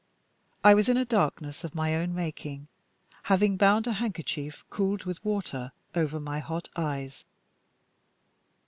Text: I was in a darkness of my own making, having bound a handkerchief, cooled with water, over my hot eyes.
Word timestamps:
I 0.63 0.73
was 0.73 0.89
in 0.89 0.97
a 0.97 1.05
darkness 1.05 1.63
of 1.63 1.75
my 1.75 1.93
own 1.95 2.15
making, 2.15 2.67
having 3.29 3.55
bound 3.55 3.85
a 3.85 3.93
handkerchief, 3.93 4.65
cooled 4.71 5.03
with 5.03 5.23
water, 5.23 5.73
over 5.93 6.19
my 6.19 6.39
hot 6.39 6.69
eyes. 6.75 7.23